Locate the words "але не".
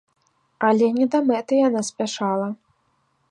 0.69-1.05